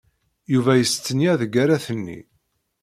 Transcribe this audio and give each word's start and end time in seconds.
Yuba 0.53 0.73
yestenya 0.79 1.33
deg 1.41 1.53
arrat-nni. 1.61 2.19